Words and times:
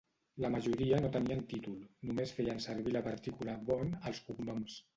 La 0.43 0.49
majoria 0.53 1.01
no 1.03 1.11
tenien 1.15 1.43
títol, 1.51 1.75
només 2.11 2.33
feien 2.39 2.63
servir 2.67 2.97
la 2.99 3.05
partícula 3.11 3.57
"von" 3.71 3.97
als 4.01 4.27
cognoms. 4.31 4.83